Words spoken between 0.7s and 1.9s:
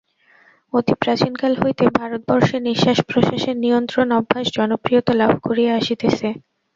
অতি প্রাচীনকাল হইতে